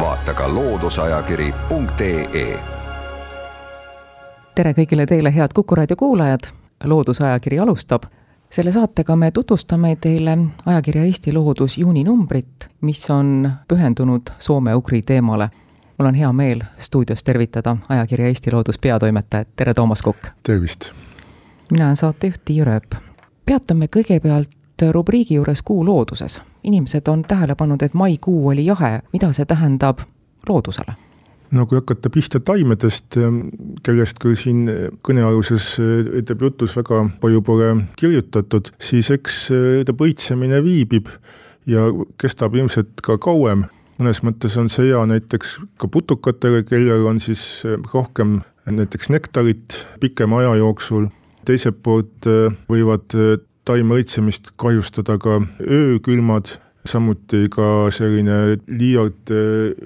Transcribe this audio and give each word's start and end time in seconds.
vaata 0.00 0.34
ka 0.34 0.54
looduseajakiri.ee 0.54 2.58
tere 4.54 4.72
kõigile 4.76 5.06
teile, 5.08 5.32
head 5.34 5.54
Kuku 5.54 5.74
raadio 5.74 5.96
kuulajad, 5.96 6.40
Loodusajakiri 6.84 7.58
alustab. 7.58 8.02
selle 8.50 8.72
saatega 8.72 9.16
me 9.16 9.30
tutvustame 9.30 9.96
teile 9.96 10.38
ajakirja 10.66 11.04
Eesti 11.04 11.32
Loodus 11.32 11.78
juuninumbrit, 11.78 12.68
mis 12.80 13.10
on 13.10 13.50
pühendunud 13.68 14.22
soome-ugri 14.38 15.02
teemale. 15.02 15.50
mul 15.98 16.08
on 16.08 16.14
hea 16.14 16.32
meel 16.32 16.60
stuudios 16.78 17.24
tervitada 17.24 17.76
ajakirja 17.88 18.26
Eesti 18.26 18.52
Loodus 18.52 18.78
peatoimetajat, 18.78 19.48
tere 19.56 19.74
Toomas 19.74 20.02
Kukk! 20.02 20.26
tervist! 20.42 20.92
mina 21.70 21.84
olen 21.84 21.96
saatejuht 21.96 22.44
Tiia 22.44 22.64
Rööp. 22.64 22.94
peatume 23.46 23.88
kõigepealt 23.96 24.61
rubriigi 24.92 25.34
juures 25.34 25.62
Kuu 25.62 25.84
looduses. 25.86 26.42
inimesed 26.64 27.08
on 27.08 27.22
tähele 27.22 27.54
pannud, 27.54 27.82
et 27.82 27.94
maikuu 27.94 28.48
oli 28.48 28.66
jahe, 28.66 29.00
mida 29.12 29.32
see 29.32 29.44
tähendab 29.44 29.98
loodusele? 30.48 30.94
no 31.52 31.66
kui 31.66 31.76
hakata 31.76 32.10
pihta 32.10 32.40
taimedest, 32.40 33.18
kellest 33.84 34.18
ka 34.22 34.32
siin 34.38 34.64
kõnealuses 35.04 35.74
ütleb 36.22 36.46
jutus 36.46 36.76
väga 36.76 37.04
palju 37.20 37.42
pole 37.44 37.68
kirjutatud, 38.00 38.72
siis 38.80 39.10
eks 39.12 39.44
ta 39.86 39.92
põitsemine 39.96 40.62
viibib 40.64 41.10
ja 41.68 41.86
kestab 42.20 42.56
ilmselt 42.56 43.04
ka 43.04 43.18
kauem. 43.18 43.66
mõnes 44.00 44.22
mõttes 44.24 44.56
on 44.58 44.68
see 44.72 44.88
hea 44.88 45.04
näiteks 45.06 45.58
ka 45.78 45.88
putukatele, 45.88 46.64
kellel 46.64 47.06
on 47.06 47.20
siis 47.20 47.62
rohkem 47.92 48.40
näiteks 48.66 49.10
nektarit 49.12 49.76
pikema 50.00 50.40
aja 50.40 50.56
jooksul, 50.58 51.06
teiselt 51.44 51.82
poolt 51.82 52.26
võivad 52.70 53.14
taime 53.68 54.00
õitsemist 54.00 54.52
kahjustada 54.56 55.18
ka 55.22 55.40
öökülmad, 55.60 56.56
samuti 56.88 57.46
ka 57.52 57.90
selline 57.94 58.58
liialt 58.66 59.30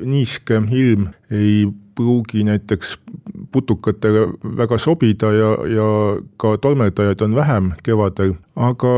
niiske 0.01 0.63
ilm 0.73 1.11
ei 1.31 1.67
pruugi 1.97 2.45
näiteks 2.45 2.97
putukatele 3.53 4.27
väga 4.57 4.79
sobida 4.79 5.33
ja, 5.33 5.51
ja 5.69 5.89
ka 6.41 6.57
tolmeldajaid 6.61 7.25
on 7.25 7.37
vähem 7.37 7.73
kevadel, 7.85 8.35
aga 8.57 8.95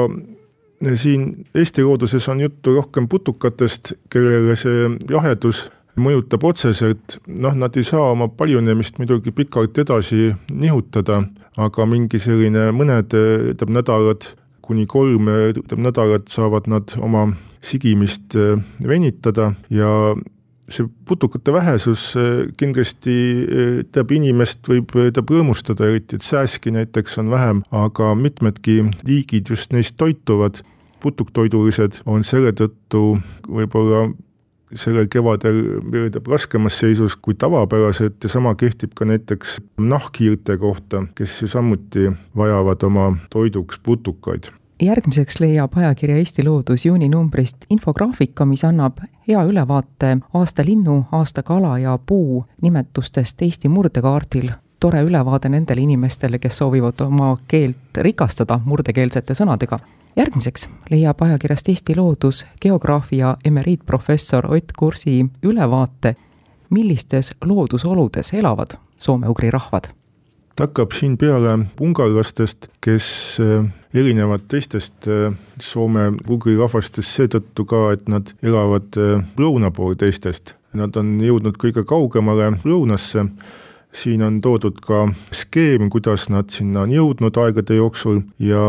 siin 0.95 1.47
Eesti 1.55 1.83
looduses 1.83 2.29
on 2.29 2.41
juttu 2.41 2.75
rohkem 2.75 3.09
putukatest, 3.09 3.93
kellele 4.11 4.57
see 4.57 4.87
jahedus 5.11 5.67
mõjutab 5.99 6.45
otseselt, 6.47 7.19
noh, 7.27 7.55
nad 7.59 7.75
ei 7.77 7.87
saa 7.87 8.13
oma 8.13 8.29
paljunemist 8.31 9.01
muidugi 9.03 9.33
pikalt 9.35 9.79
edasi 9.83 10.33
nihutada, 10.51 11.25
aga 11.59 11.87
mingi 11.91 12.21
selline 12.23 12.69
mõned, 12.75 13.15
ütleme, 13.55 13.81
nädalad 13.81 14.29
kuni 14.69 14.87
kolm 14.87 15.31
nädalat 15.77 16.29
saavad 16.29 16.69
nad 16.69 16.93
oma 17.01 17.31
sigimist 17.65 18.37
venitada 18.87 19.53
ja 19.73 19.89
see 20.69 20.87
putukate 21.09 21.53
vähesus 21.53 22.13
kindlasti 22.61 23.15
teab 23.93 24.13
inimest, 24.13 24.61
võib 24.69 24.93
teab 24.93 25.31
rõõmustada, 25.33 25.89
eriti 25.89 26.19
et 26.19 26.27
sääski 26.27 26.73
näiteks 26.75 27.19
on 27.23 27.33
vähem, 27.33 27.63
aga 27.73 28.13
mitmedki 28.19 28.83
liigid 29.09 29.49
just 29.51 29.73
neist 29.73 29.97
toituvad. 29.97 30.63
putuktoidulised 30.99 32.01
on 32.11 32.25
selle 32.27 32.51
tõttu 32.53 33.21
võib-olla 33.47 34.09
sellel 34.75 35.07
kevadel 35.07 35.61
veedab 35.93 36.27
raskemas 36.27 36.75
seisus 36.81 37.17
kui 37.17 37.35
tavapäraselt 37.39 38.19
ja 38.23 38.29
sama 38.29 38.55
kehtib 38.55 38.97
ka 38.99 39.05
näiteks 39.05 39.61
nahkhiirte 39.79 40.57
kohta, 40.59 41.07
kes 41.15 41.43
ju 41.43 41.49
samuti 41.49 42.11
vajavad 42.37 42.83
oma 42.83 43.13
toiduks 43.31 43.79
putukaid 43.79 44.51
järgmiseks 44.83 45.41
leiab 45.41 45.77
ajakirja 45.77 46.17
Eesti 46.17 46.45
Loodus 46.45 46.87
juuninumbrist 46.87 47.57
infograafika, 47.71 48.45
mis 48.45 48.65
annab 48.65 48.99
hea 49.29 49.43
ülevaate 49.45 50.17
aasta 50.35 50.65
linnu, 50.65 51.05
aasta 51.13 51.43
kala 51.43 51.79
ja 51.79 51.99
puu 52.07 52.45
nimetustest 52.63 53.43
Eesti 53.43 53.69
murdekaardil. 53.69 54.51
tore 54.81 55.03
ülevaade 55.03 55.49
nendele 55.49 55.81
inimestele, 55.81 56.39
kes 56.39 56.59
soovivad 56.59 57.01
oma 57.01 57.37
keelt 57.49 57.97
rikastada 57.97 58.61
murdekeelsete 58.65 59.35
sõnadega. 59.35 59.79
järgmiseks 60.17 60.69
leiab 60.91 61.23
ajakirjast 61.23 61.69
Eesti 61.69 61.97
Loodus 61.97 62.47
geograafia 62.63 63.37
emeriitprofessor 63.45 64.55
Ott 64.55 64.73
Kursi 64.79 65.27
ülevaate, 65.43 66.17
millistes 66.71 67.35
loodusoludes 67.45 68.35
elavad 68.35 68.79
soome-ugri 68.99 69.51
rahvad 69.51 69.98
ta 70.59 70.67
hakkab 70.67 70.91
siin 70.97 71.15
peale 71.15 71.53
ungarlastest, 71.81 72.67
kes 72.83 73.39
erinevad 73.95 74.49
teistest 74.51 75.07
soome-ugri 75.63 76.57
rahvastest 76.59 77.15
seetõttu 77.15 77.63
ka, 77.69 77.83
et 77.95 78.09
nad 78.11 78.33
elavad 78.43 78.99
lõuna 79.39 79.71
pool 79.75 79.95
teistest. 80.01 80.57
Nad 80.75 80.99
on 80.99 81.15
jõudnud 81.23 81.57
kõige 81.63 81.85
kaugemale 81.87 82.51
lõunasse, 82.67 83.29
siin 83.95 84.25
on 84.27 84.41
toodud 84.43 84.81
ka 84.83 85.07
skeem, 85.31 85.87
kuidas 85.95 86.27
nad 86.33 86.51
sinna 86.51 86.83
on 86.89 86.93
jõudnud 86.93 87.39
aegade 87.39 87.79
jooksul 87.79 88.25
ja 88.43 88.65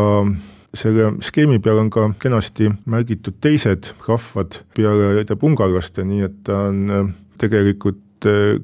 selle 0.74 1.16
skeemi 1.26 1.58
peal 1.58 1.82
on 1.82 1.90
ka 1.90 2.06
kenasti 2.22 2.70
märgitud 2.86 3.40
teised 3.42 3.90
rahvad 4.06 4.60
peale 4.78 5.26
ungarlaste, 5.42 6.06
nii 6.06 6.22
et 6.28 6.38
ta 6.46 6.68
on 6.70 7.10
tegelikult 7.42 7.98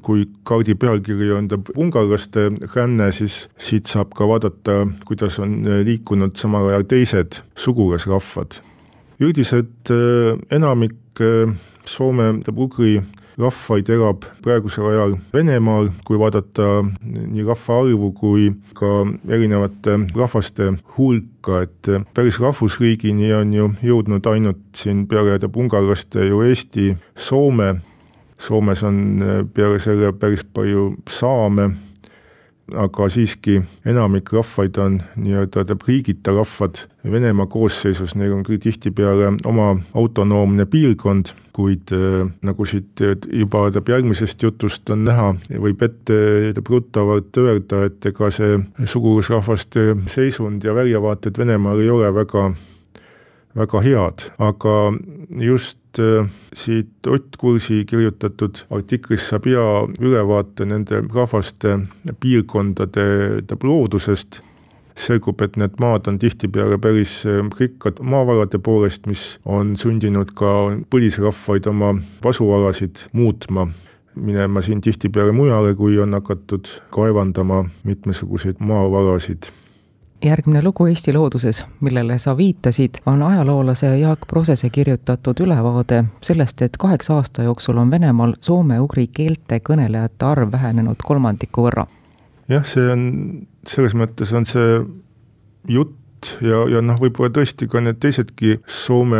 kui 0.05 0.27
kaardi 0.47 0.75
pealkiri 0.75 1.31
on 1.35 1.47
ta 1.51 1.59
ungarlaste 1.75 2.49
ränne, 2.75 3.11
siis 3.11 3.47
siit 3.57 3.87
saab 3.91 4.13
ka 4.17 4.27
vaadata, 4.29 4.85
kuidas 5.07 5.39
on 5.43 5.59
liikunud 5.87 6.37
samal 6.37 6.69
ajal 6.71 6.87
teised 6.87 7.41
sugulasrahvad. 7.55 8.61
üldiselt 9.19 9.89
enamik 10.51 11.23
Soome, 11.87 12.43
ugri 12.51 12.99
rahvaid 13.37 13.89
elab 13.93 14.25
praegusel 14.43 14.89
ajal 14.91 15.15
Venemaal, 15.33 15.91
kui 16.05 16.17
vaadata 16.19 16.83
nii 17.05 17.45
rahvaarvu 17.47 18.11
kui 18.17 18.49
ka 18.77 19.05
erinevate 19.29 19.97
rahvaste 20.17 20.71
hulka, 20.97 21.61
et 21.67 21.91
päris 22.17 22.39
rahvusriigini 22.41 23.31
on 23.37 23.53
ju 23.53 23.69
jõudnud 23.85 24.31
ainult 24.33 24.63
siin 24.75 25.05
peale 25.07 25.37
ungarlaste 25.47 26.25
ju 26.27 26.41
Eesti, 26.47 26.95
Soome 27.15 27.75
Soomes 28.39 28.83
on 28.83 29.21
äh, 29.21 29.43
peale 29.53 29.79
selle 29.81 30.13
päris 30.13 30.43
palju 30.45 30.91
saame, 31.09 31.71
aga 32.75 33.07
siiski 33.09 33.61
enamik 33.87 34.29
rahvaid 34.35 34.77
on 34.83 34.99
nii-öelda 35.15 35.77
riigita 35.87 36.33
rahvad. 36.35 36.83
Venemaa 37.07 37.47
koosseisus, 37.47 38.15
neil 38.19 38.33
on 38.35 38.43
küll 38.43 38.59
tihtipeale 38.59 39.31
oma 39.47 39.69
autonoomne 39.95 40.65
piirkond, 40.67 41.31
kuid 41.55 41.93
äh, 41.95 42.27
nagu 42.45 42.67
siit 42.67 43.01
juba 43.31 43.67
järgmisest 43.73 44.43
jutust 44.43 44.89
on 44.93 45.05
näha, 45.07 45.33
võib 45.49 45.81
ette 45.87 46.53
ruttavalt 46.59 47.41
öelda, 47.41 47.85
et 47.87 48.11
ega 48.11 48.31
see 48.35 48.59
sugulasrahvaste 48.85 49.93
seisund 50.11 50.67
ja 50.67 50.75
väljavaated 50.75 51.39
Venemaal 51.39 51.81
ei 51.81 51.89
ole 51.89 52.13
väga 52.13 52.51
väga 53.57 53.81
head, 53.81 54.27
aga 54.37 54.75
just 55.41 55.99
äh, 55.99 56.27
siit 56.53 57.07
Ott 57.07 57.37
Kursi 57.37 57.83
kirjutatud 57.89 58.65
artiklist 58.69 59.31
saab 59.31 59.47
hea 59.49 59.63
ülevaate 59.99 60.67
nende 60.69 61.01
rahvaste 61.13 61.79
piirkondade 62.21 63.07
loodusest, 63.63 64.41
selgub, 64.97 65.41
et 65.45 65.57
need 65.61 65.77
maad 65.81 66.07
on 66.09 66.17
tihtipeale 66.21 66.77
päris 66.81 67.19
äh, 67.25 67.41
rikkad 67.59 68.01
maavarade 68.01 68.61
poolest, 68.61 69.09
mis 69.09 69.25
on 69.45 69.75
sundinud 69.77 70.33
ka 70.37 70.53
põlisrahvaid 70.93 71.69
oma 71.69 71.95
asualasid 72.25 73.07
muutma. 73.13 73.67
Minema 74.17 74.63
siin 74.65 74.79
tihtipeale 74.81 75.29
mujale, 75.31 75.75
kui 75.77 75.99
on 76.01 76.17
hakatud 76.17 76.65
kaevandama 76.89 77.67
mitmesuguseid 77.85 78.57
maavarasid 78.65 79.51
järgmine 80.25 80.63
lugu 80.63 80.85
Eesti 80.85 81.13
looduses, 81.13 81.65
millele 81.81 82.17
sa 82.17 82.37
viitasid, 82.37 83.01
on 83.05 83.21
ajaloolase 83.23 83.97
Jaak 83.99 84.19
Prosese 84.27 84.69
kirjutatud 84.69 85.39
ülevaade 85.39 86.03
sellest, 86.21 86.61
et 86.61 86.77
kaheksa 86.77 87.15
aasta 87.15 87.43
jooksul 87.43 87.77
on 87.77 87.91
Venemaal 87.91 88.33
soome-ugri 88.39 89.07
keelte 89.07 89.59
kõnelejate 89.69 90.25
arv 90.25 90.51
vähenenud 90.51 91.03
kolmandiku 91.03 91.67
võrra. 91.67 91.87
jah, 92.49 92.65
see 92.65 92.91
on, 92.91 93.07
selles 93.67 93.93
mõttes 93.93 94.33
on 94.33 94.45
see 94.45 94.81
jutt 95.67 96.31
ja, 96.41 96.63
ja 96.71 96.81
noh, 96.81 96.97
võib-olla 97.01 97.29
tõesti 97.33 97.67
ka 97.69 97.81
need 97.83 97.99
teisedki 98.01 98.57
Soome 98.65 99.19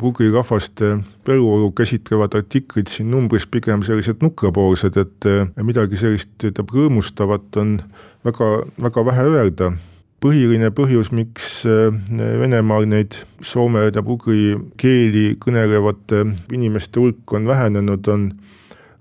ugri 0.00 0.30
rahvaste 0.32 0.96
eluolu 1.28 1.72
käsitlevad 1.76 2.34
artiklid 2.34 2.88
siin 2.88 3.10
numbris 3.10 3.46
pigem 3.46 3.82
sellised 3.82 4.22
nukrapoolsed, 4.24 4.96
et 4.96 5.28
midagi 5.60 6.00
sellist 6.00 6.32
tähendab 6.38 6.72
rõõmustavat 6.72 7.60
on 7.60 7.78
väga, 8.24 8.50
väga 8.80 9.04
vähe 9.12 9.28
öelda 9.34 9.72
põhiline 10.22 10.70
põhjus, 10.74 11.12
miks 11.14 11.62
Venemaal 11.64 12.88
neid 12.90 13.14
soome 13.44 13.84
ja 13.86 14.02
ugri 14.02 14.56
keeli 14.80 15.36
kõnelevate 15.40 16.24
inimeste 16.54 17.00
hulk 17.00 17.36
on 17.38 17.46
vähenenud, 17.46 18.08
on 18.08 18.30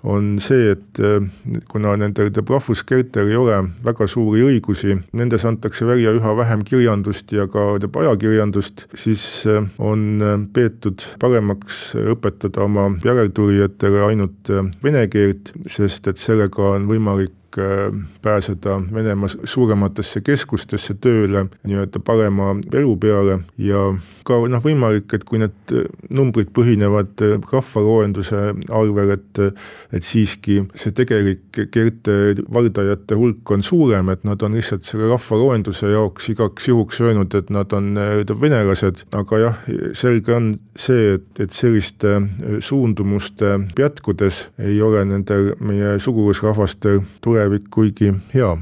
on 0.08 0.38
see, 0.44 0.72
et 0.72 1.00
äh, 1.02 1.24
kuna 1.72 1.96
nendel 2.00 2.30
rahvuskeeltel 2.38 3.32
ei 3.32 3.38
ole 3.38 3.58
väga 3.86 4.08
suuri 4.10 4.44
õigusi, 4.46 4.96
nendes 5.18 5.46
antakse 5.48 5.88
välja 5.88 6.14
üha 6.16 6.36
vähem 6.38 6.64
kirjandust 6.68 7.34
ja 7.36 7.48
ka 7.52 7.76
ajakirjandust, 7.78 8.86
siis 8.96 9.24
äh, 9.50 9.66
on 9.78 10.06
äh, 10.22 10.38
peetud 10.54 11.04
paremaks 11.22 11.92
õpetada 11.98 12.66
oma 12.68 12.90
järeltulijatele 13.06 14.06
ainult 14.08 14.54
vene 14.84 15.08
keelt, 15.12 15.52
sest 15.68 16.08
et 16.12 16.22
sellega 16.22 16.76
on 16.78 16.88
võimalik 16.90 17.37
pääseda 18.22 18.78
Venemaa 18.94 19.30
suurematesse 19.44 20.22
keskustesse 20.22 20.98
tööle, 21.02 21.48
nii-öelda 21.68 22.02
parema 22.06 22.54
elu 22.74 22.96
peale 23.02 23.40
ja 23.58 23.90
ka 24.28 24.40
noh, 24.52 24.62
võimalik, 24.64 25.14
et 25.16 25.24
kui 25.28 25.40
need 25.42 25.74
äh, 25.74 25.88
numbrid 26.14 26.52
põhinevad 26.56 27.24
äh, 27.24 27.38
rahvaroenduse 27.52 28.44
arvel, 28.68 29.16
et 29.16 29.44
et 29.96 30.04
siiski 30.04 30.58
see 30.76 30.92
tegelik 30.96 31.60
keelte 31.72 32.36
valdajate 32.52 33.16
hulk 33.16 33.52
on 33.54 33.64
suurem, 33.64 34.10
et 34.12 34.26
nad 34.28 34.42
on 34.44 34.58
lihtsalt 34.58 34.88
selle 34.88 35.08
rahvaroenduse 35.12 35.92
jaoks 35.94 36.28
igaks 36.34 36.68
juhuks 36.68 37.00
öelnud, 37.04 37.36
et 37.38 37.52
nad 37.54 37.74
on 37.78 37.94
äh, 38.02 38.24
venelased, 38.42 39.06
aga 39.16 39.42
jah, 39.44 39.62
selge 39.98 40.36
on 40.36 40.52
see, 40.78 41.16
et, 41.18 41.30
et 41.44 41.56
selliste 41.56 42.18
suundumuste 42.64 43.54
jätkudes 43.80 44.48
ei 44.60 44.82
ole 44.84 45.06
nendel 45.08 45.54
meie 45.64 45.96
sugulasrahvastel 46.04 47.02
tulevik 47.48 47.70
kuigi 47.72 48.14
hea 48.34 48.58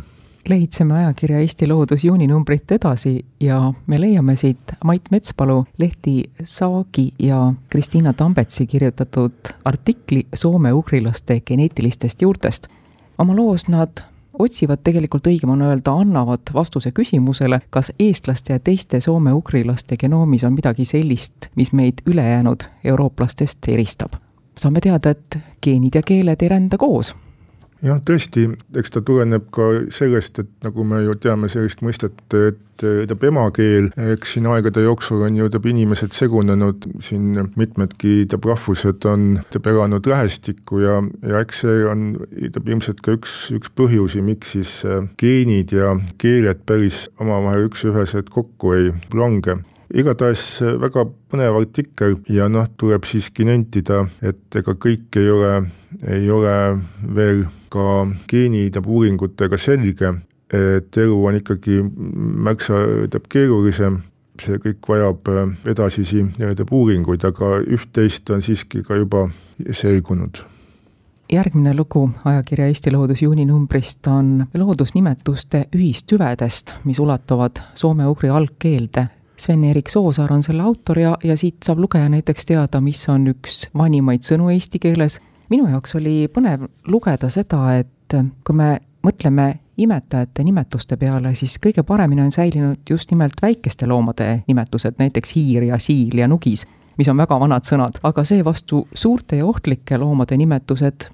lehitseme 0.49 0.93
ajakirja 0.93 1.39
Eesti 1.39 1.67
Loodus 1.67 2.03
juuninumbrit 2.03 2.71
edasi 2.71 3.25
ja 3.39 3.73
me 3.87 4.01
leiame 4.01 4.35
siit 4.35 4.73
Mait 4.83 5.01
Metspalu 5.11 5.65
lehti 5.77 6.29
Saagi 6.43 7.13
ja 7.19 7.53
Kristiina 7.69 8.13
Tambetsi 8.13 8.67
kirjutatud 8.67 9.33
artikli 9.65 10.27
soome-ugrilaste 10.35 11.39
geneetilistest 11.41 12.21
juurtest. 12.21 12.67
oma 13.17 13.35
loos 13.35 13.67
nad 13.67 14.05
otsivad 14.39 14.83
tegelikult 14.83 15.27
õigem 15.27 15.49
on 15.49 15.61
öelda, 15.61 15.91
annavad 15.91 16.53
vastuse 16.53 16.91
küsimusele, 16.91 17.61
kas 17.69 17.91
eestlaste 17.99 18.53
ja 18.53 18.59
teiste 18.59 18.99
soome-ugrilaste 18.99 19.97
genoomis 19.97 20.43
on 20.43 20.53
midagi 20.53 20.85
sellist, 20.85 21.49
mis 21.55 21.73
meid 21.73 22.05
ülejäänud 22.05 22.69
eurooplastest 22.83 23.67
eristab. 23.67 24.13
saame 24.57 24.79
teada, 24.79 25.09
et 25.09 25.39
geenid 25.61 25.95
ja 25.95 26.01
keeled 26.01 26.41
ei 26.41 26.49
rända 26.49 26.77
koos 26.77 27.15
jah, 27.85 27.99
tõesti, 28.05 28.47
eks 28.77 28.93
ta 28.93 29.01
tuleneb 29.05 29.49
ka 29.53 29.67
sellest, 29.93 30.41
et 30.41 30.51
nagu 30.65 30.85
me 30.87 31.01
ju 31.05 31.15
teame 31.21 31.49
sellist 31.51 31.83
mõistet, 31.85 32.17
et 32.33 32.65
tähendab 32.81 33.23
emakeel, 33.23 33.89
eks 34.13 34.35
siin 34.35 34.47
aegade 34.51 34.83
jooksul 34.83 35.23
on 35.25 35.37
ju 35.37 35.45
tähendab 35.45 35.69
inimesed 35.71 36.15
segunenud, 36.15 36.87
siin 37.05 37.51
mitmedki 37.55 38.25
tähendab 38.25 38.49
rahvused 38.51 39.05
on 39.09 39.27
tähendab 39.37 39.69
elanud 39.73 40.09
lähestikku 40.11 40.81
ja, 40.83 40.97
ja 41.23 41.43
eks 41.43 41.63
see 41.63 41.85
on 41.91 42.07
tähendab 42.23 42.73
ilmselt 42.73 43.05
ka 43.05 43.15
üks, 43.19 43.37
üks 43.55 43.71
põhjusi, 43.77 44.23
miks 44.25 44.55
siis 44.57 44.73
äh, 44.87 45.05
geenid 45.21 45.75
ja 45.75 45.95
keeled 46.21 46.65
päris 46.67 47.05
omavahel 47.21 47.69
üks-üheselt 47.69 48.31
kokku 48.33 48.75
ei 48.75 48.91
lange. 49.15 49.59
Igatahes 49.95 50.43
äh, 50.65 50.75
väga 50.81 51.05
põnev 51.31 51.61
artikkel 51.61 52.19
ja 52.31 52.49
noh, 52.51 52.67
tuleb 52.79 53.07
siiski 53.07 53.47
nentida, 53.47 54.03
et 54.25 54.59
ega 54.59 54.75
kõik 54.75 55.21
ei 55.21 55.31
ole, 55.31 55.53
ei 56.07 56.29
ole 56.31 56.77
veel 57.15 57.45
ka 57.69 58.07
geenitaabuuringutega 58.29 59.57
selge, 59.57 60.13
et 60.53 60.97
elu 60.97 61.15
on 61.25 61.39
ikkagi 61.39 61.81
märksa 62.45 62.81
tähendab 62.85 63.29
keerulisem, 63.31 63.99
see 64.41 64.59
kõik 64.61 64.89
vajab 64.89 65.31
äh, 65.31 65.45
edasisi 65.71 66.23
nii-öelda 66.25 66.67
uuringuid, 66.71 67.23
aga 67.25 67.57
üht-teist 67.63 68.29
on 68.35 68.43
siiski 68.45 68.83
ka 68.85 68.99
juba 68.99 69.29
selgunud. 69.71 70.43
Järgmine 71.31 71.73
lugu 71.73 72.03
ajakirja 72.25 72.67
Eesti 72.69 72.91
Loodus 72.93 73.23
juuninumbrist 73.23 74.07
on 74.07 74.45
loodusnimetuste 74.53 75.63
ühistüvedest, 75.73 76.75
mis 76.85 76.99
ulatuvad 77.01 77.63
soome-ugri 77.73 78.29
algkeelde. 78.29 79.07
Sven-Erik 79.37 79.89
Soosaar 79.89 80.31
on 80.31 80.43
selle 80.45 80.63
autor 80.63 80.99
ja, 80.99 81.15
ja 81.23 81.33
siit 81.37 81.65
saab 81.65 81.81
lugeja 81.81 82.11
näiteks 82.13 82.45
teada, 82.45 82.79
mis 82.81 83.01
on 83.09 83.25
üks 83.33 83.65
vanimaid 83.73 84.23
sõnu 84.27 84.51
eesti 84.53 84.79
keeles 84.79 85.17
minu 85.49 85.67
jaoks 85.69 85.95
oli 85.95 86.27
põnev 86.33 86.67
lugeda 86.87 87.29
seda, 87.29 87.61
et 87.79 88.15
kui 88.45 88.55
me 88.55 88.77
mõtleme 89.05 89.47
imetajate 89.77 90.43
nimetuste 90.43 90.97
peale, 90.97 91.33
siis 91.35 91.57
kõige 91.61 91.83
paremini 91.83 92.23
on 92.23 92.31
säilinud 92.31 92.89
just 92.89 93.11
nimelt 93.11 93.41
väikeste 93.41 93.87
loomade 93.87 94.43
nimetused, 94.47 94.95
näiteks 94.99 95.35
hiir 95.35 95.67
ja 95.69 95.79
siil 95.79 96.17
ja 96.17 96.29
nugis, 96.31 96.65
mis 96.97 97.09
on 97.11 97.19
väga 97.19 97.39
vanad 97.39 97.67
sõnad, 97.67 97.99
aga 98.03 98.23
seevastu 98.23 98.85
suurte 98.93 99.41
ja 99.41 99.45
ohtlike 99.45 99.99
loomade 99.99 100.37
nimetused, 100.39 101.09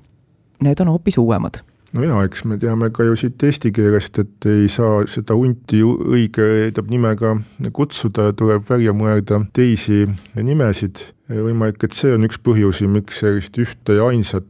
need 0.61 0.81
on 0.83 0.93
hoopis 0.93 1.17
uuemad. 1.17 1.63
No 1.91 2.05
jaa, 2.05 2.21
eks 2.23 2.45
me 2.47 2.55
teame 2.55 2.87
ka 2.95 3.03
ju 3.03 3.17
siit 3.19 3.43
eesti 3.43 3.73
keelest, 3.75 4.19
et 4.21 4.45
ei 4.47 4.69
saa 4.71 5.01
seda 5.11 5.35
hunti 5.35 5.81
õige 5.83 6.71
nimega 6.87 7.33
kutsuda, 7.75 8.29
tuleb 8.37 8.63
välja 8.69 8.93
mõelda 8.95 9.41
teisi 9.51 10.05
nimesid 10.39 11.01
võimalik, 11.31 11.83
et 11.85 11.95
see 11.95 12.13
on 12.15 12.27
üks 12.27 12.39
põhjusi, 12.43 12.87
miks 12.91 13.21
sellist 13.23 13.57
ühte 13.61 13.97
ja 13.97 14.09
ainsat 14.11 14.47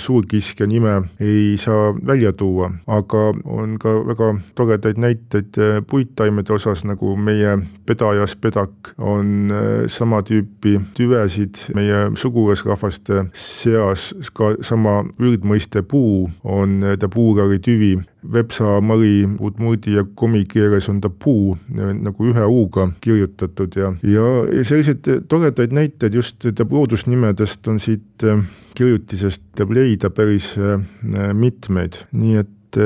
suurkiskja 0.00 0.66
nime 0.70 0.92
ei 1.18 1.56
saa 1.58 1.90
välja 2.06 2.30
tuua, 2.36 2.68
aga 2.86 3.22
on 3.44 3.74
ka 3.82 3.96
väga 4.06 4.28
toredaid 4.58 5.00
näiteid 5.02 5.58
puittaimede 5.90 6.54
osas, 6.54 6.84
nagu 6.86 7.16
meie 7.16 7.56
pedajas 7.88 8.36
pedak 8.38 8.92
on 8.98 9.50
sama 9.90 10.22
tüüpi 10.26 10.76
tüvesid 10.94 11.64
meie 11.74 12.04
sugulasrahvaste 12.20 13.26
seas, 13.34 14.10
ka 14.34 14.54
sama 14.66 15.00
üldmõiste 15.18 15.82
puu 15.82 16.28
on 16.44 16.80
ta 17.00 17.10
puurari 17.10 17.58
tüvi 17.64 17.96
Vepsa, 18.32 18.80
Mari, 18.80 19.24
udmurdi 19.40 19.94
ja 19.94 20.04
komi 20.14 20.44
keeles 20.44 20.88
on 20.92 21.00
ta 21.00 21.08
puu 21.08 21.54
nagu 21.72 22.26
ühe 22.28 22.44
U-ga 22.44 22.90
kirjutatud 23.00 23.76
ja, 23.80 23.92
ja, 24.04 24.24
ja 24.52 24.64
selliseid 24.64 25.08
toredaid 25.28 25.72
näiteid 25.72 26.14
just 26.14 26.44
loodusnimedest 26.70 27.68
on 27.68 27.80
siit 27.80 28.24
äh, 28.24 28.42
kirjutisest 28.76 29.64
leida 29.72 30.10
päris 30.10 30.52
äh, 30.58 30.84
mitmeid, 31.32 32.02
nii 32.12 32.36
et 32.44 32.80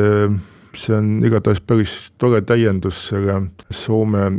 see 0.74 0.94
on 0.96 1.18
igatahes 1.26 1.60
päris 1.60 1.96
tore 2.18 2.40
täiendus 2.46 3.02
selle 3.10 3.42
Soome 3.70 4.30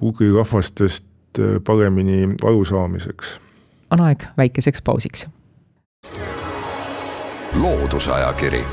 ugri 0.00 0.30
rahvastest 0.32 1.40
paremini 1.66 2.36
arusaamiseks. 2.44 3.40
on 3.90 4.04
aeg 4.04 4.28
väikeseks 4.36 4.82
pausiks. 4.82 5.26
loodusajakiri 7.56 8.64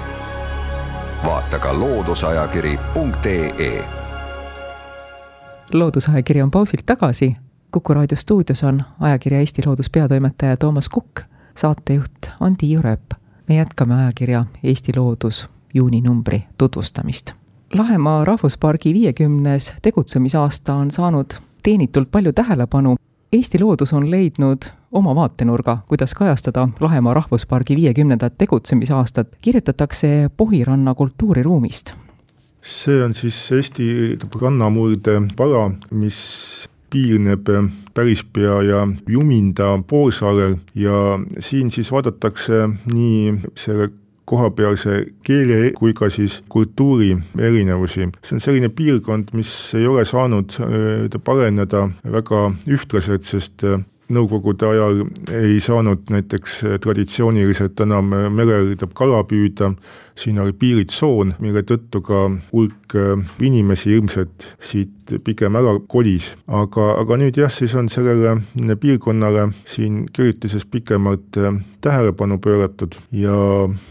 vaata 1.26 1.60
ka 1.60 1.80
looduseajakiri.ee. 1.80 3.86
loodusajakiri 5.74 6.42
on 6.42 6.52
pausilt 6.52 6.86
tagasi. 6.86 7.38
kuku 7.72 7.94
raadio 7.94 8.18
stuudios 8.18 8.64
on 8.64 8.84
ajakirja 9.00 9.40
Eesti 9.40 9.62
Loodus 9.66 9.90
peatoimetaja 9.90 10.58
Toomas 10.58 10.90
Kukk, 10.90 11.20
saatejuht 11.56 12.30
on 12.40 12.58
Tiiu 12.58 12.82
Rööp. 12.82 13.14
me 13.50 13.56
jätkame 13.56 13.96
ajakirja 13.96 14.46
Eesti 14.64 14.92
Loodus 14.96 15.50
juuninumbri 15.74 16.44
tutvustamist. 16.58 17.32
Lahemaa 17.74 18.26
rahvuspargi 18.26 18.94
viiekümnes 18.94 19.74
tegutsemisaasta 19.82 20.74
on 20.74 20.92
saanud 20.92 21.26
teenitult 21.64 22.12
palju 22.12 22.34
tähelepanu. 22.34 22.96
Eesti 23.34 23.60
Loodus 23.60 23.94
on 23.94 24.12
leidnud 24.12 24.58
oma 24.92 25.16
vaatenurga, 25.16 25.78
kuidas 25.88 26.14
kajastada 26.14 26.68
Lahemaa 26.80 27.14
rahvuspargi 27.14 27.76
viiekümnendat 27.76 28.38
tegutsemisaastat, 28.38 29.28
kirjutatakse 29.42 30.30
Pohiranna 30.38 30.96
kultuuriruumist. 30.96 31.94
see 32.62 33.04
on 33.04 33.14
siis 33.14 33.52
Eesti 33.52 34.18
rannamurde 34.42 35.22
pala, 35.36 35.72
mis 35.92 36.16
piirneb 36.90 37.48
Pärispea 37.94 38.62
ja 38.62 38.88
Juminda 39.08 39.80
poolsaarel 39.88 40.56
ja 40.76 41.20
siin 41.40 41.72
siis 41.72 41.92
vaadatakse 41.92 42.70
nii 42.94 43.34
selle 43.56 43.90
kohapealse 44.28 45.02
keele 45.24 45.72
kui 45.78 45.94
ka 45.96 46.10
siis 46.12 46.42
kultuuri 46.50 47.14
erinevusi. 47.40 48.10
see 48.24 48.36
on 48.36 48.44
selline 48.44 48.70
piirkond, 48.70 49.32
mis 49.34 49.52
ei 49.76 49.88
ole 49.88 50.06
saanud 50.06 50.58
äh, 50.60 51.22
pareneda 51.24 51.88
väga 52.12 52.50
ühtlaselt, 52.68 53.24
sest 53.30 53.64
äh, 53.64 53.80
nõukogude 54.14 54.68
ajal 54.68 55.02
ei 55.36 55.60
saanud 55.64 56.12
näiteks 56.12 56.60
traditsiooniliselt 56.84 57.80
enam 57.84 58.14
merel 58.36 58.76
kala 58.96 59.24
püüda, 59.28 59.74
siin 60.18 60.40
oli 60.40 60.54
piiritsoon, 60.54 61.36
mille 61.40 61.64
tõttu 61.68 62.02
ka 62.06 62.26
hulk 62.52 62.96
äh, 62.98 63.26
inimesi 63.44 63.94
ilmselt 63.96 64.48
siit 64.60 64.94
pigem 65.24 65.56
ära 65.56 65.78
kolis, 65.88 66.34
aga, 66.52 66.90
aga 67.00 67.18
nüüd 67.22 67.38
jah, 67.40 67.52
siis 67.54 67.72
on 67.80 67.88
sellele 67.92 68.36
piirkonnale 68.82 69.48
siin 69.70 70.06
kirjutises 70.14 70.66
pikemalt 70.68 71.38
äh, 71.40 71.60
tähelepanu 71.86 72.40
pööratud 72.44 72.98
ja 73.16 73.38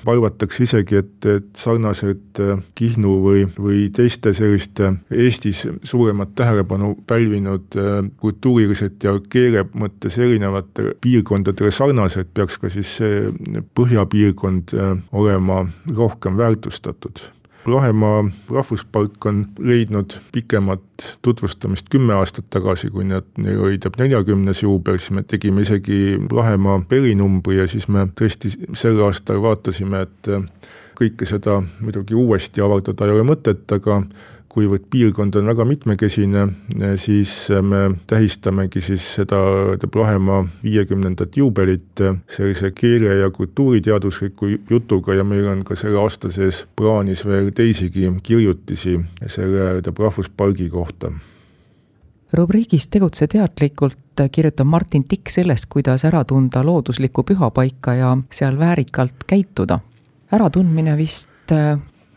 arvatakse 0.05 0.67
isegi, 0.67 1.01
et, 1.01 1.29
et 1.31 1.49
sarnaselt 1.57 2.43
äh, 2.43 2.61
Kihnu 2.77 3.15
või, 3.25 3.47
või 3.57 3.87
teiste 3.95 4.35
selliste 4.37 4.93
Eestis 5.15 5.65
suuremat 5.87 6.35
tähelepanu 6.37 6.93
pälvinud 7.07 7.77
kultuuriliselt 8.21 9.05
ja 9.05 9.15
keele 9.31 9.65
mõttes 9.79 10.19
erinevate 10.21 10.93
piirkondadele 11.01 11.71
sarnaselt 11.73 12.33
peaks 12.35 12.59
ka 12.61 12.71
siis 12.73 12.91
see 12.99 13.63
põhjapiirkond 13.79 14.75
olema 15.17 15.63
rohkem 15.95 16.16
väärtustatud. 16.25 17.21
Lahemaa 17.67 18.25
rahvuspark 18.51 19.27
on 19.27 19.47
leidnud 19.59 20.11
pikemat 20.33 21.19
tutvustamist 21.23 21.87
kümme 21.91 22.15
aastat 22.15 22.45
tagasi, 22.51 22.91
kui 22.91 23.05
nad, 23.05 23.27
neil 23.43 23.59
oli 23.61 23.79
teab 23.83 23.99
neljakümnes 23.99 24.63
juubel, 24.63 25.01
siis 25.03 25.11
me 25.11 25.23
tegime 25.27 25.65
isegi 25.67 26.19
Lahemaa 26.31 26.79
perinumbri 26.89 27.59
ja 27.59 27.67
siis 27.67 27.89
me 27.89 28.07
tõesti 28.21 28.53
sel 28.75 29.03
aastal 29.03 29.43
vaatasime, 29.43 30.05
et 30.07 30.31
kõike 30.97 31.27
seda 31.27 31.59
muidugi 31.81 32.15
uuesti 32.15 32.63
avaldada 32.63 33.07
ei 33.07 33.17
ole 33.17 33.27
mõtet, 33.27 33.67
aga 33.75 34.03
kuivõrd 34.57 34.87
piirkond 34.89 35.37
on 35.37 35.51
väga 35.51 35.67
mitmekesine, 35.69 36.47
siis 36.97 37.33
me 37.61 37.91
tähistamegi 38.09 38.81
siis 38.81 39.05
seda 39.19 39.37
Lahemaa 39.97 40.47
viiekümnendat 40.63 41.37
juubelit 41.37 42.01
sellise 42.29 42.71
keele- 42.71 43.19
ja 43.21 43.31
kultuuriteadusliku 43.31 44.47
jutuga 44.71 45.15
ja 45.15 45.25
meil 45.25 45.47
on 45.49 45.65
ka 45.65 45.77
selle 45.77 46.01
aasta 46.01 46.31
sees 46.33 46.67
plaanis 46.77 47.25
veel 47.27 47.51
teisigi 47.51 48.13
kirjutisi 48.23 49.01
selle 49.27 49.81
rahvuspargi 49.99 50.71
kohta 50.71 51.13
rubriigis 52.33 52.89
Tegutse 52.89 53.27
teadlikult 53.27 54.25
kirjutab 54.33 54.67
Martin 54.67 55.05
Tikk 55.09 55.31
sellest, 55.31 55.67
kuidas 55.69 56.05
ära 56.05 56.25
tunda 56.25 56.65
looduslikku 56.65 57.23
pühapaika 57.23 57.95
ja 57.95 58.17
seal 58.33 58.59
väärikalt 58.59 59.25
käituda. 59.27 59.79
äratundmine 60.33 60.97
vist 60.97 61.53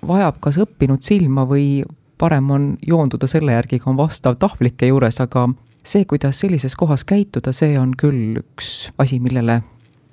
vajab 0.08 0.40
kas 0.40 0.58
õppinud 0.58 1.02
silma 1.02 1.46
või 1.46 1.84
parem 2.20 2.52
on 2.52 2.70
joonduda 2.88 3.28
selle 3.28 3.56
järgi, 3.56 3.80
kui 3.80 3.94
on 3.94 3.98
vastav 3.98 4.38
tahvlike 4.40 4.92
juures, 4.92 5.22
aga 5.24 5.48
see, 5.84 6.06
kuidas 6.06 6.44
sellises 6.44 6.76
kohas 6.76 7.06
käituda, 7.08 7.54
see 7.56 7.80
on 7.80 7.96
küll 7.98 8.40
üks 8.44 8.90
asi, 9.00 9.20
millele 9.24 9.62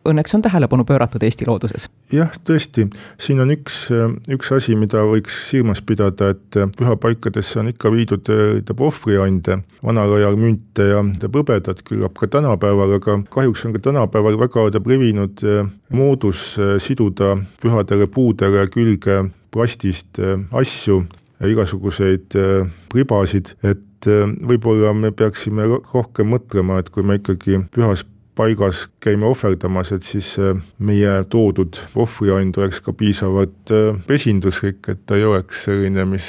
õnneks 0.07 0.37
on 0.37 0.43
tähelepanu 0.45 0.85
pööratud 0.87 1.23
Eesti 1.27 1.47
looduses. 1.49 1.89
jah, 2.13 2.31
tõesti, 2.47 2.87
siin 3.23 3.43
on 3.43 3.51
üks, 3.55 3.87
üks 4.33 4.53
asi, 4.55 4.77
mida 4.79 5.03
võiks 5.09 5.35
silmas 5.49 5.83
pidada, 5.83 6.31
et 6.35 6.59
pühapaikadesse 6.79 7.61
on 7.63 7.73
ikka 7.73 7.91
viidud 7.91 8.23
tähendab 8.27 8.83
ohvriande, 8.87 9.59
vanal 9.83 10.17
ajal 10.21 10.39
münte 10.41 10.89
ja 10.93 11.03
tähendab 11.03 11.41
hõbedat, 11.41 11.83
küllap 11.89 12.15
ka 12.21 12.31
tänapäeval, 12.39 12.97
aga 13.01 13.19
kahjuks 13.35 13.67
on 13.67 13.77
ka 13.77 13.83
tänapäeval 13.91 14.39
väga 14.47 14.63
tähendab 14.63 14.91
levinud 14.95 15.47
moodus 15.91 16.49
siduda 16.87 17.35
pühadele 17.63 18.07
puudele 18.07 18.67
külge 18.71 19.25
plastist 19.51 20.21
asju 20.53 21.03
igasuguseid 21.45 22.37
äh, 22.37 22.66
ribasid, 22.95 23.55
et 23.62 24.09
äh, 24.09 24.26
võib-olla 24.49 24.95
me 24.97 25.12
peaksime 25.12 25.69
rohkem 25.93 26.33
mõtlema, 26.33 26.81
et 26.81 26.93
kui 26.95 27.07
me 27.07 27.19
ikkagi 27.21 27.61
pühas 27.75 28.07
paigas 28.37 28.83
käime 29.00 29.25
ohverdamas, 29.31 29.95
et 29.97 30.05
siis 30.09 30.35
äh, 30.40 30.57
meie 30.78 31.12
toodud 31.33 31.81
ohvriand 31.97 32.57
oleks 32.61 32.83
ka 32.85 32.93
piisavalt 32.97 33.73
esinduslik, 34.12 34.83
et 34.93 35.07
ta 35.09 35.16
ei 35.16 35.25
oleks 35.28 35.66
selline, 35.69 36.05
mis 36.09 36.28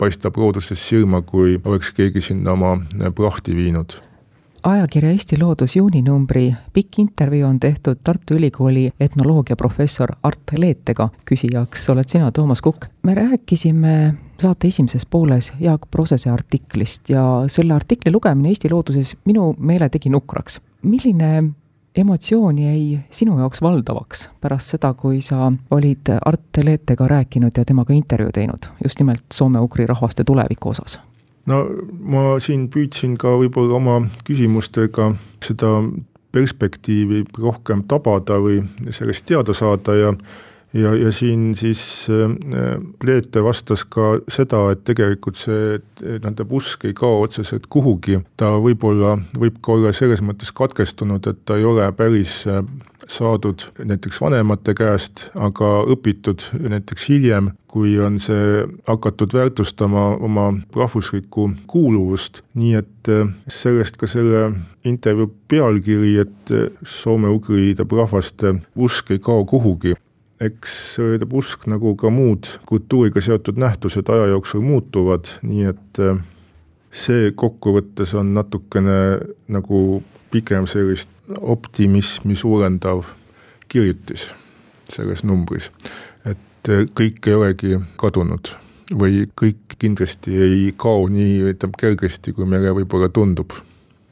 paistab 0.00 0.36
looduses 0.40 0.80
silma, 0.80 1.22
kui 1.22 1.56
oleks 1.64 1.92
keegi 1.96 2.24
sinna 2.30 2.56
oma 2.56 2.76
prahti 3.16 3.56
viinud 3.56 4.00
ajakirja 4.62 5.10
Eesti 5.10 5.38
Loodus 5.40 5.76
juuninumbri 5.76 6.54
pikk 6.72 6.98
intervjuu 6.98 7.48
on 7.48 7.60
tehtud 7.60 7.96
Tartu 8.04 8.34
Ülikooli 8.34 8.90
etnoloogiaprofessor 9.00 10.12
Art 10.22 10.52
Leetega, 10.56 11.08
küsijaks 11.24 11.88
oled 11.90 12.08
sina, 12.08 12.32
Toomas 12.32 12.62
Kukk. 12.62 12.86
me 13.02 13.14
rääkisime 13.14 14.14
saate 14.40 14.68
esimeses 14.68 15.06
pooles 15.06 15.52
Jaak 15.60 15.90
Prosese 15.90 16.30
artiklist 16.30 17.10
ja 17.10 17.44
selle 17.46 17.74
artikli 17.74 18.12
lugemine 18.12 18.48
Eesti 18.48 18.70
Looduses 18.70 19.16
minu 19.24 19.54
meele 19.58 19.88
tegi 19.88 20.10
nukraks. 20.10 20.60
milline 20.82 21.42
emotsioon 21.96 22.58
jäi 22.58 22.98
sinu 23.10 23.38
jaoks 23.38 23.62
valdavaks 23.62 24.28
pärast 24.40 24.70
seda, 24.70 24.94
kui 24.94 25.20
sa 25.20 25.52
olid 25.70 26.14
Art 26.24 26.62
Leetega 26.62 27.08
rääkinud 27.08 27.50
ja 27.56 27.64
temaga 27.64 27.92
intervjuu 27.92 28.32
teinud 28.32 28.70
just 28.84 28.98
nimelt 28.98 29.24
soome-ugri 29.34 29.86
rahvaste 29.86 30.24
tuleviku 30.24 30.68
osas? 30.68 31.00
No 31.48 31.62
ma 32.14 32.24
siin 32.44 32.68
püüdsin 32.72 33.16
ka 33.20 33.34
võib-olla 33.40 33.78
oma 33.78 33.96
küsimustega 34.28 35.12
seda 35.44 35.80
perspektiivi 36.34 37.24
rohkem 37.40 37.86
tabada 37.88 38.36
või 38.42 38.60
sellest 38.94 39.26
teada 39.28 39.54
saada 39.56 39.96
ja 39.96 40.12
ja, 40.72 40.94
ja 40.94 41.12
siin 41.12 41.54
siis 41.56 42.06
Leete 43.04 43.38
äh, 43.38 43.44
vastas 43.44 43.84
ka 43.84 44.18
seda, 44.32 44.68
et 44.72 44.84
tegelikult 44.84 45.38
see 45.40 45.78
nii-öelda 46.02 46.46
usk 46.58 46.84
ei 46.88 46.94
kao 46.96 47.22
otseselt 47.22 47.68
kuhugi, 47.72 48.20
ta 48.36 48.54
võib-olla, 48.62 49.16
võib 49.38 49.60
ka 49.64 49.76
olla 49.76 49.92
selles 49.96 50.22
mõttes 50.24 50.52
katkestunud, 50.54 51.26
et 51.26 51.44
ta 51.48 51.56
ei 51.58 51.64
ole 51.68 51.88
päris 51.96 52.42
äh, 52.46 52.62
saadud 53.08 53.64
näiteks 53.78 54.20
vanemate 54.20 54.74
käest, 54.76 55.28
aga 55.34 55.70
õpitud 55.88 56.44
näiteks 56.60 57.08
hiljem, 57.08 57.52
kui 57.68 57.96
on 58.00 58.18
see 58.20 58.64
hakatud 58.88 59.32
väärtustama 59.36 60.10
oma 60.24 60.50
rahvuslikku 60.76 61.50
kuuluvust, 61.70 62.42
nii 62.58 62.74
et 62.82 63.12
äh, 63.12 63.24
sellest 63.52 63.96
ka 64.00 64.10
selle 64.10 64.50
intervjuu 64.88 65.32
pealkiri, 65.48 66.18
et 66.22 66.52
soome-ugri 66.84 67.72
rahvaste 67.78 68.54
usk 68.76 69.10
ei 69.16 69.18
kao 69.24 69.44
kuhugi 69.48 69.96
eks 70.40 70.74
tähendab 70.96 71.32
usk 71.34 71.66
nagu 71.70 71.94
ka 71.98 72.10
muud 72.14 72.46
kultuuriga 72.68 73.22
seotud 73.24 73.58
nähtused 73.58 74.08
aja 74.12 74.28
jooksul 74.32 74.62
muutuvad, 74.62 75.30
nii 75.42 75.66
et 75.72 76.02
äh, 76.02 76.20
see 76.94 77.32
kokkuvõttes 77.34 78.14
on 78.18 78.34
natukene 78.36 78.98
nagu 79.50 80.02
pigem 80.30 80.68
sellist 80.70 81.10
optimismi 81.40 82.36
suurendav 82.36 83.04
kirjutis 83.68 84.28
selles 84.88 85.24
numbris. 85.24 85.70
et 86.24 86.70
äh, 86.70 86.86
kõik 86.94 87.26
ei 87.26 87.34
olegi 87.34 87.80
kadunud 87.96 88.54
või 88.94 89.26
kõik 89.36 89.76
kindlasti 89.78 90.36
ei 90.42 90.60
kao 90.76 91.08
nii, 91.12 91.50
ütleme 91.52 91.76
kergesti, 91.78 92.32
kui 92.32 92.46
meile 92.48 92.72
võib-olla 92.72 93.10
tundub 93.12 93.52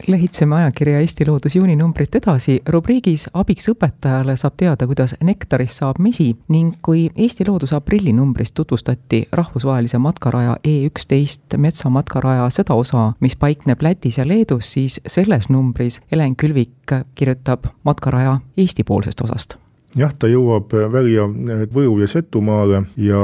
lehitseme 0.06 0.54
ajakirja 0.56 1.00
Eesti 1.00 1.26
Loodus 1.28 1.56
juuninumbrit 1.56 2.14
edasi. 2.14 2.60
rubriigis 2.68 3.28
Abiks 3.34 3.68
õpetajale 3.72 4.36
saab 4.36 4.54
teada, 4.56 4.86
kuidas 4.86 5.14
nektarist 5.24 5.80
saab 5.80 5.98
mesi 5.98 6.36
ning 6.48 6.76
kui 6.82 7.08
Eesti 7.16 7.48
Looduse 7.48 7.76
aprillinumbris 7.76 8.52
tutvustati 8.52 9.26
rahvusvahelise 9.32 9.98
matkaraja 9.98 10.56
E 10.64 10.86
üksteist 10.86 11.56
metsamatkaraja 11.56 12.48
seda 12.50 12.74
osa, 12.74 13.12
mis 13.20 13.36
paikneb 13.36 13.82
Lätis 13.82 14.18
ja 14.18 14.28
Leedus, 14.28 14.72
siis 14.72 15.00
selles 15.06 15.48
numbris 15.48 16.00
Helen 16.12 16.36
Külvik 16.36 16.96
kirjutab 17.14 17.66
matkaraja 17.84 18.40
Eesti-poolsest 18.56 19.20
osast 19.24 19.56
jah, 19.94 20.12
ta 20.18 20.28
jõuab 20.30 20.72
välja 20.92 21.26
Võru 21.72 22.00
ja 22.00 22.08
Setumaale 22.10 22.82
ja 23.00 23.20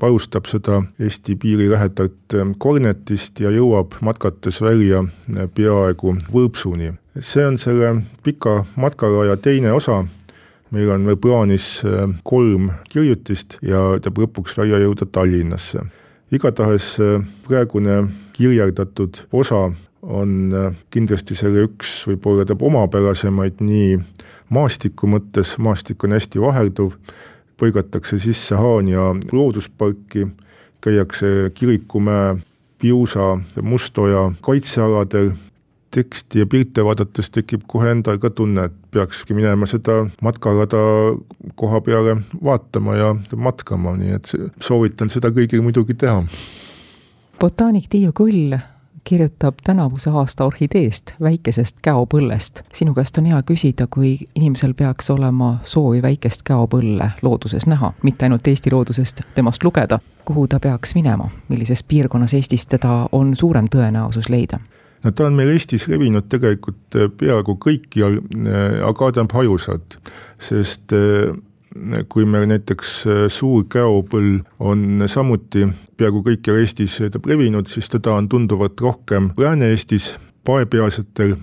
varustab 0.00 0.48
seda 0.50 0.80
Eesti 1.00 1.36
piiri 1.36 1.68
lähedalt 1.70 2.36
Kornetist 2.58 3.40
ja 3.40 3.52
jõuab 3.54 3.98
matkates 4.00 4.62
välja 4.62 5.04
peaaegu 5.54 6.16
Võõpsuni. 6.32 6.94
see 7.20 7.46
on 7.46 7.58
selle 7.58 8.02
pika 8.22 8.64
matkaraja 8.76 9.36
teine 9.36 9.72
osa, 9.72 10.04
meil 10.70 10.90
on 10.90 11.06
veel 11.06 11.16
plaanis 11.16 11.82
kolm 12.22 12.70
kirjutist 12.88 13.58
ja 13.62 13.98
ta 14.00 14.10
lõpuks 14.10 14.56
välja 14.58 14.78
jõuda 14.78 15.06
Tallinnasse. 15.06 15.80
igatahes 16.32 16.96
praegune 17.46 18.08
kirjeldatud 18.32 19.26
osa 19.32 19.72
on 20.02 20.52
kindlasti 20.90 21.34
selle 21.34 21.66
üks 21.66 22.04
võib-olla 22.06 22.46
teab 22.46 22.62
omapärasemaid 22.62 23.60
nii 23.60 23.98
maastiku 24.48 25.08
mõttes, 25.10 25.56
maastik 25.58 26.04
on 26.04 26.16
hästi 26.16 26.40
vahelduv, 26.40 26.94
põigatakse 27.58 28.18
sisse 28.22 28.56
Haanja 28.56 29.10
loodusparki, 29.32 30.26
käiakse 30.80 31.50
Kirikumäe, 31.54 32.36
Piusa, 32.78 33.38
Mustoja 33.62 34.30
kaitsealadel, 34.40 35.32
teksti 35.90 36.38
ja 36.38 36.46
pilte 36.46 36.84
vaadates 36.84 37.30
tekib 37.32 37.64
kohe 37.66 37.90
endal 37.90 38.18
ka 38.22 38.30
tunne, 38.30 38.68
et 38.68 38.74
peakski 38.92 39.34
minema 39.34 39.66
seda 39.66 40.02
matkarada 40.22 40.80
koha 41.56 41.80
peale 41.80 42.18
vaatama 42.44 42.96
ja 42.96 43.14
matkama, 43.36 43.96
nii 43.96 44.16
et 44.18 44.32
soovitan 44.60 45.10
seda 45.10 45.32
kõigil 45.34 45.64
muidugi 45.64 45.96
teha. 45.98 46.22
botaanik 47.40 47.88
Tiiu 47.88 48.12
Kull 48.12 48.58
kirjutab 49.08 49.54
tänavuse 49.64 50.10
aasta 50.10 50.44
orhideest, 50.44 51.14
väikesest 51.20 51.76
käopõllest. 51.82 52.60
sinu 52.74 52.94
käest 52.94 53.18
on 53.18 53.24
hea 53.24 53.40
küsida, 53.50 53.86
kui 53.90 54.18
inimesel 54.34 54.74
peaks 54.74 55.10
olema 55.10 55.54
soovi 55.64 56.02
väikest 56.02 56.44
käopõlle 56.44 57.10
looduses 57.22 57.66
näha, 57.66 57.92
mitte 58.02 58.26
ainult 58.26 58.46
Eesti 58.46 58.72
loodusest 58.72 59.22
temast 59.34 59.64
lugeda, 59.64 59.98
kuhu 60.24 60.46
ta 60.46 60.60
peaks 60.60 60.94
minema, 60.94 61.30
millises 61.48 61.82
piirkonnas 61.82 62.34
Eestis 62.34 62.66
teda 62.66 63.08
on 63.12 63.36
suurem 63.36 63.72
tõenäosus 63.74 64.28
leida? 64.28 64.60
no 65.04 65.12
ta 65.12 65.26
on 65.26 65.32
meil 65.40 65.54
Eestis 65.54 65.88
levinud 65.88 66.28
tegelikult 66.28 66.96
äh, 67.00 67.08
peaaegu 67.20 67.56
kõikjal, 67.64 68.20
äh, 68.44 68.80
aga 68.88 69.12
ta 69.12 69.24
on 69.24 69.32
hajusalt, 69.32 69.98
sest 70.50 70.92
äh, 70.92 71.32
kui 72.08 72.26
meil 72.28 72.48
näiteks 72.50 72.94
suur 73.32 73.66
käopõll 73.70 74.40
on 74.58 75.04
samuti 75.10 75.66
peaaegu 75.98 76.22
kõikjal 76.26 76.62
Eestis 76.62 76.98
levinud, 77.26 77.68
siis 77.70 77.88
teda 77.92 78.16
on 78.18 78.28
tunduvalt 78.28 78.80
rohkem 78.80 79.32
Lääne-Eestis, 79.38 80.12
paepealsetel 80.48 81.34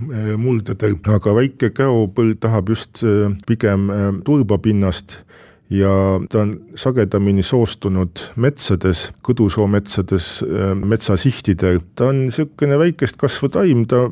muldadel, 0.41 0.95
aga 1.13 1.35
väike 1.37 1.69
käopõll 1.75 2.33
tahab 2.41 2.71
just 2.73 3.03
pigem 3.47 3.89
turbapinnast 4.25 5.19
ja 5.69 5.91
ta 6.29 6.41
on 6.43 6.53
sagedamini 6.77 7.43
soostunud 7.43 8.21
metsades, 8.41 9.07
kõdusoometsades, 9.25 10.29
äh, 10.45 10.73
metsasihtidel, 10.77 11.81
ta 11.95 12.11
on 12.11 12.25
niisugune 12.27 12.77
väikest 12.79 13.17
kasvu 13.21 13.49
taim, 13.53 13.85
ta 13.89 14.05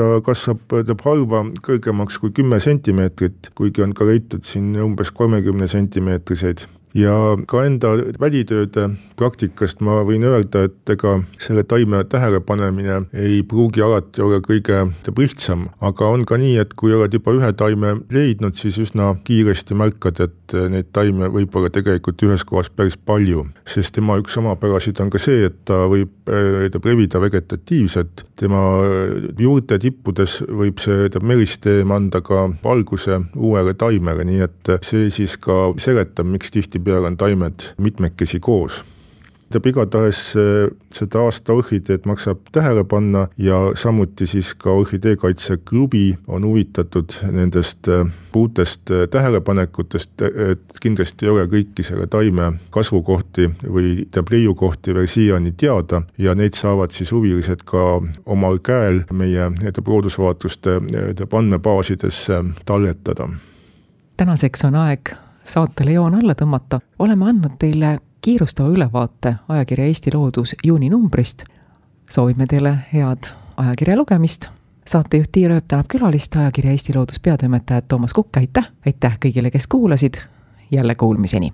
ta 0.00 0.20
kasvab, 0.24 0.62
teeb 0.88 1.02
harva 1.04 1.44
kõrgemaks 1.64 2.20
kui 2.22 2.32
kümme 2.36 2.60
sentimeetrit, 2.62 3.52
kuigi 3.58 3.84
on 3.84 3.92
ka 3.96 4.08
leitud 4.08 4.46
siin 4.48 4.72
umbes 4.80 5.12
kolmekümne 5.16 5.68
sentimeetriseid 5.68 6.64
ja 6.94 7.14
ka 7.46 7.64
enda 7.66 7.92
välitööde 8.20 8.88
praktikast 9.20 9.82
ma 9.84 10.00
võin 10.06 10.24
öelda, 10.24 10.64
et 10.68 10.92
ega 10.94 11.18
selle 11.42 11.64
taime 11.68 12.02
tähelepanemine 12.08 13.02
ei 13.12 13.42
pruugi 13.46 13.82
alati 13.84 14.24
olla 14.24 14.40
kõige 14.44 14.86
lihtsam, 15.20 15.66
aga 15.84 16.08
on 16.08 16.24
ka 16.28 16.38
nii, 16.40 16.56
et 16.62 16.72
kui 16.78 16.94
oled 16.96 17.12
juba 17.12 17.34
ühe 17.36 17.50
taime 17.56 17.96
leidnud, 18.12 18.56
siis 18.56 18.78
üsna 18.80 19.12
kiiresti 19.26 19.76
märkad, 19.76 20.22
et 20.24 20.54
neid 20.72 20.88
taime 20.96 21.28
võib 21.32 21.54
olla 21.56 21.70
tegelikult 21.72 22.22
ühes 22.26 22.44
kohas 22.48 22.70
päris 22.72 22.96
palju. 22.96 23.46
sest 23.66 23.94
tema 23.94 24.16
üks 24.18 24.36
omapärasid 24.40 25.00
on 25.00 25.10
ka 25.10 25.18
see, 25.20 25.44
et 25.46 25.58
ta 25.68 25.84
võib, 25.90 26.10
tähendab, 26.24 26.86
levida 26.86 27.20
vegetatiivselt, 27.20 28.24
tema 28.40 28.62
juurte 29.38 29.78
tippudes 29.78 30.40
võib 30.48 30.80
see, 30.80 30.96
tähendab, 30.96 31.28
meristeem 31.28 31.92
anda 31.92 32.22
ka 32.24 32.48
valguse 32.64 33.20
uuele 33.36 33.74
taimele, 33.74 34.24
nii 34.24 34.40
et 34.48 34.72
see 34.86 35.10
siis 35.14 35.36
ka 35.40 35.74
seletab, 35.80 36.26
miks 36.26 36.50
tihtipeale 36.80 37.06
on 37.06 37.16
taimed 37.16 37.60
mitmekesi 37.78 38.40
koos 38.40 38.84
tähendab, 39.50 39.66
igatahes 39.66 40.18
äh, 40.36 40.70
seda 40.94 41.24
aasta 41.26 41.52
orhideed 41.52 42.04
maksab 42.06 42.38
tähele 42.52 42.84
panna 42.84 43.28
ja 43.38 43.72
samuti 43.74 44.26
siis 44.26 44.54
ka 44.54 44.70
Orhideekaitseklubi 44.70 46.18
on 46.28 46.44
huvitatud 46.46 47.12
nendest 47.32 47.88
äh, 47.88 48.06
uutest 48.34 48.90
äh, 48.90 49.08
tähelepanekutest, 49.10 50.22
et 50.22 50.78
kindlasti 50.80 51.26
ei 51.26 51.30
ole 51.30 51.46
kõiki 51.50 51.82
selle 51.82 52.06
taime 52.06 52.52
kasvukohti 52.70 53.48
või 53.66 54.06
tähendab, 54.06 54.30
leiukohti 54.30 54.94
veel 54.94 55.08
siiani 55.10 55.52
teada 55.52 56.02
ja 56.18 56.34
neid 56.34 56.54
saavad 56.54 56.94
siis 56.94 57.10
huvilised 57.12 57.64
ka 57.66 58.00
omal 58.26 58.60
käel 58.62 59.02
meie 59.10 59.50
tähendab, 59.58 59.88
loodusvaatluste 59.88 60.78
tähendab, 60.92 61.34
andmebaasidesse 61.34 62.44
talletada. 62.66 63.28
tänaseks 64.16 64.64
on 64.64 64.74
aeg 64.74 65.10
saatele 65.50 65.92
joon 65.92 66.14
alla 66.14 66.34
tõmmata, 66.34 66.80
oleme 66.98 67.28
andnud 67.28 67.52
teile 67.58 67.98
kiirustava 68.22 68.68
ülevaate 68.68 69.34
ajakirja 69.48 69.86
Eesti 69.86 70.10
Loodus 70.14 70.54
juuninumbrist. 70.64 71.44
soovime 72.10 72.46
teile 72.46 72.78
head 72.92 73.18
ajakirja 73.56 73.96
lugemist. 73.96 74.46
saatejuht 74.86 75.32
Tiir 75.32 75.50
Ööp 75.50 75.64
tänab 75.68 75.86
külalist, 75.88 76.36
ajakirja 76.36 76.70
Eesti 76.70 76.94
Loodus 76.94 77.20
peatoimetajat 77.20 77.88
Toomas 77.88 78.12
Kukk, 78.12 78.36
aitäh! 78.36 78.70
aitäh 78.86 79.18
kõigile, 79.24 79.50
kes 79.50 79.66
kuulasid, 79.66 80.14
jälle 80.70 80.94
kuulmiseni! 80.94 81.52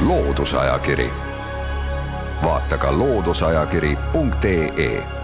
loodusajakiri, 0.00 1.10
vaata 2.42 2.78
ka 2.78 2.98
looduseajakiri.ee 2.98 5.15